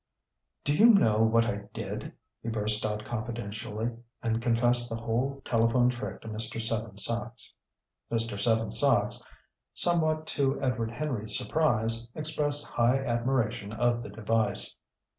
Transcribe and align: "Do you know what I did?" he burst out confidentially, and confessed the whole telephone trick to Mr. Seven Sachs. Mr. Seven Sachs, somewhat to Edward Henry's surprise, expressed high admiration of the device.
"Do 0.63 0.75
you 0.75 0.87
know 0.95 1.19
what 1.21 1.45
I 1.45 1.69
did?" 1.73 2.11
he 2.41 2.49
burst 2.49 2.83
out 2.87 3.05
confidentially, 3.05 3.91
and 4.23 4.41
confessed 4.41 4.89
the 4.89 4.95
whole 4.99 5.43
telephone 5.45 5.89
trick 5.89 6.21
to 6.21 6.27
Mr. 6.27 6.59
Seven 6.59 6.97
Sachs. 6.97 7.53
Mr. 8.11 8.39
Seven 8.39 8.71
Sachs, 8.71 9.23
somewhat 9.75 10.25
to 10.25 10.59
Edward 10.59 10.89
Henry's 10.89 11.37
surprise, 11.37 12.07
expressed 12.15 12.67
high 12.67 12.97
admiration 13.05 13.71
of 13.73 14.01
the 14.01 14.09
device. 14.09 14.75